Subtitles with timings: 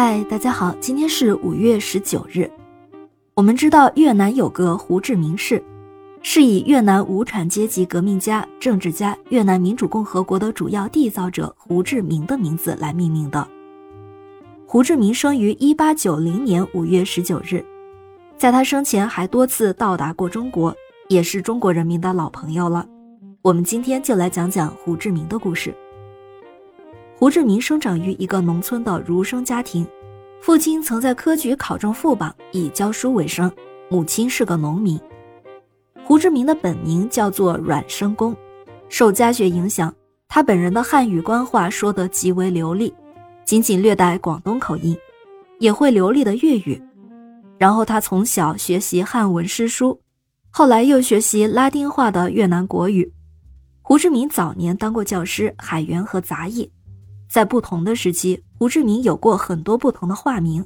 [0.00, 2.48] 嗨，大家好，今天是五月十九日。
[3.34, 5.60] 我们知道越南有个胡志明市，
[6.22, 13.44] 是以越南无产阶级革命家、政治家、越南民主共和国的主要缔造者胡志明的名字来命名的。
[14.68, 17.60] 胡志明生于一八九零年五月十九日，
[18.36, 20.72] 在他生前还多次到达过中国，
[21.08, 22.86] 也是中国人民的老朋友了。
[23.42, 25.74] 我们今天就来讲讲胡志明的故事。
[27.18, 29.84] 胡志明生长于一个农村的儒生家庭，
[30.40, 33.50] 父亲曾在科举考中副榜，以教书为生；
[33.90, 34.96] 母亲是个农民。
[36.04, 38.36] 胡志明的本名叫做阮生公，
[38.88, 39.92] 受家学影响，
[40.28, 42.94] 他本人的汉语官话说得极为流利，
[43.44, 44.96] 仅仅略带广东口音，
[45.58, 46.80] 也会流利的粤语。
[47.58, 50.00] 然后他从小学习汉文诗书，
[50.50, 53.12] 后来又学习拉丁化的越南国语。
[53.82, 56.70] 胡志明早年当过教师、海员和杂役。
[57.28, 60.64] 在不同的时期，胡志明有过很多不同的化名，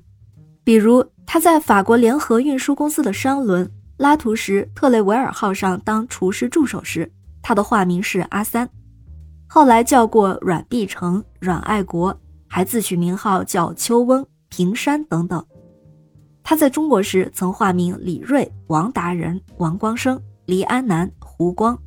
[0.62, 7.10] 比如他在法国联合运输公司的商轮拉图什特雷维尔号上当厨师助手时，
[7.43, 8.69] 他的化名是阿三，
[9.49, 12.16] 后来叫过阮必成、阮爱国，
[12.49, 15.45] 还自取名号叫秋翁、平山等等。
[16.45, 21.79] 他在中国时曾化名李瑞、王达人、王光生、黎安南、胡光，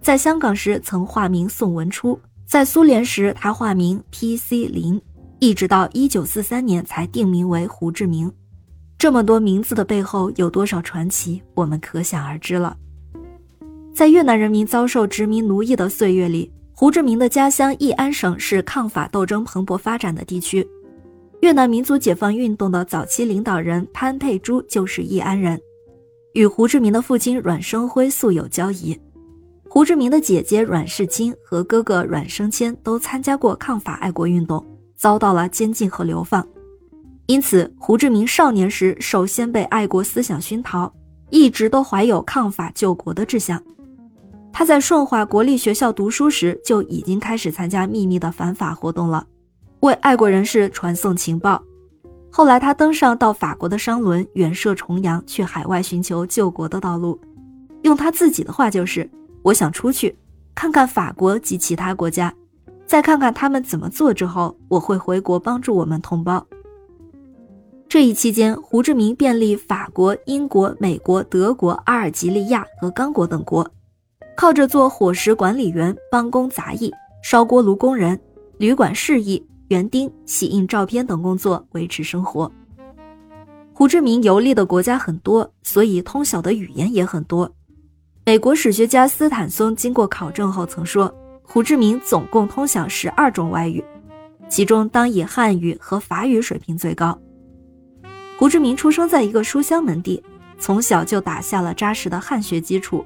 [0.00, 2.18] 在香港时曾化名宋文初。
[2.48, 4.68] 在苏联时，他化名 P.C.
[4.68, 4.98] 林，
[5.38, 8.32] 一直到一九四三年才定名为胡志明。
[8.96, 12.74] 这么多名字的背后有多少传奇，我们可想而知了。
[13.94, 20.66] 在越南人民遭受殖民奴役的岁月里，胡志明的家乡义安省是抗法斗争蓬勃发展的地区。
[21.42, 25.60] 越南民族解放运动的早期领导人潘佩珠就是义安人，
[26.32, 28.98] 与胡志明的父亲阮生辉素有交谊。
[29.78, 36.44] 胡志明的姐姐阮世清和哥哥阮生谦都参加过抗法爱国运动，遭到了监禁和流放。
[37.26, 40.92] 因此，胡志明少年时首先被爱国思想熏陶，
[41.30, 43.62] 一直都怀有抗法救国的志向。
[44.52, 49.24] 他在顺化国立学校读书时就已经开始参加秘密的反法活动了，
[49.82, 51.62] 为爱国人士传送情报。
[52.32, 57.16] 后来，他登上到法国的商轮远涉重洋，去海外寻求救国的道路。
[57.82, 59.08] 用他自己的话就是。
[59.48, 60.14] 我想出去
[60.54, 62.34] 看看法国及其他国家，
[62.84, 66.46] 再看看他们怎么做之后，我会回国帮助我们同胞。
[67.88, 73.66] 这一期间，胡志明便利法国、英国、美国、德国、阿尔及利亚和刚果等国，
[74.36, 76.92] 靠着做伙食管理员、帮工杂役、
[77.22, 78.20] 烧锅炉工人、
[78.58, 82.52] 旅馆侍役、园丁、洗印照片等工作维持生活。
[83.72, 87.50] 胡志明游历的国家很多，所以通晓的语言也很多。
[88.28, 91.10] 美国史学家斯坦松经过考证后曾说，
[91.42, 93.82] 胡志明总共通晓十二种外语，
[94.50, 97.18] 其中当以汉语和法语水平最高。
[98.36, 100.22] 胡志明出生在一个书香门第，
[100.58, 103.02] 从小就打下了扎实的汉学基础，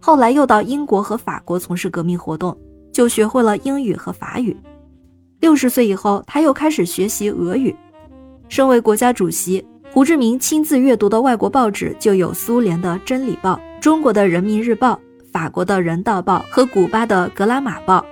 [0.00, 2.58] 后来又到英国和法国从事革命活动，
[2.92, 4.56] 就学会了英语和法语。
[5.38, 7.72] 六十岁以后，他又开始学习俄语。
[8.48, 13.54] 身为国家主席，胡志明亲自阅读的外国报纸就有苏联的《真理报》。
[13.80, 15.00] 中国的人民日报、
[15.32, 18.04] 法国的人道报和古巴的格拉马报。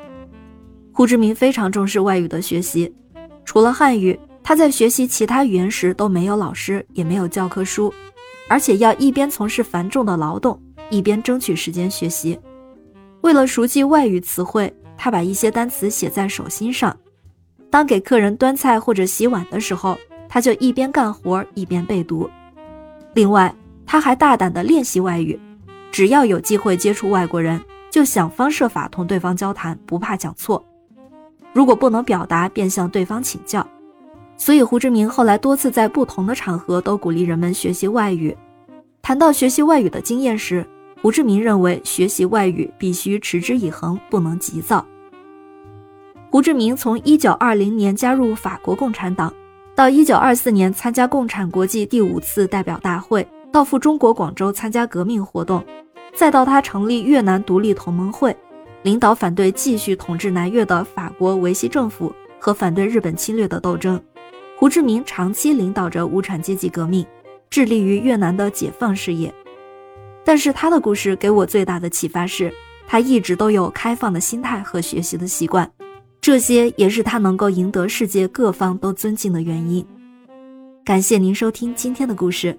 [0.92, 2.94] 胡志明非常重视外语的学习，
[3.44, 7.92] 除了汉语，他在学习其他语言时都没有老师，也没有教科书，
[8.48, 12.38] 而且要一边从事繁重的劳动，一边争取时间学习。
[13.22, 16.96] 为了熟记外语词汇，他把一些单词写在手心上。
[17.70, 19.98] 当给客人端菜或者洗碗的时候，
[20.28, 22.30] 他就一边干活一边背读。
[23.14, 23.52] 另外，
[23.84, 25.38] 他还大胆地练习外语。
[25.90, 27.60] 只要有机会接触外国人，
[27.90, 30.64] 就想方设法同对方交谈，不怕讲错。
[31.52, 33.66] 如果不能表达，便向对方请教。
[34.36, 38.36] 所以胡志明后来多次在不同的场合都鼓励人们学习外语。
[39.00, 40.66] 谈到学习外语的经验时，
[41.00, 44.84] 胡志明认为学习外语必须持之以恒，不能急躁。
[46.28, 49.32] 胡志明从1920年加入法国共产党，
[49.74, 55.64] 到1924年参加共产国际第五次代表大会，到赴中国广州参加革命活动。
[56.14, 58.36] 再到他成立越南独立同盟会，
[58.82, 63.98] 领导反对继续统治南越的法国维希政府和反对日本侵略的斗争，
[64.58, 67.06] 胡志明长期领导着无产阶级革命，
[67.48, 69.32] 致力于越南的解放事业。
[70.22, 72.52] 但是他的故事给我最大的启发是，
[72.86, 75.70] 他一直都有开放的心态和学习的习惯，
[76.20, 79.82] 这些也是他能够赢得世界各方都尊敬的原因。
[80.84, 82.58] 感谢您收听今天的故事。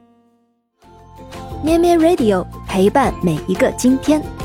[1.68, 4.37] 咩咩 Radio 陪伴每一个今天。